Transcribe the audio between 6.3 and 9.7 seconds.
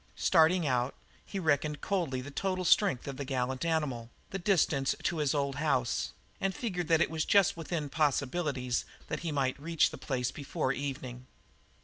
and figured that it was just within possibilities that he might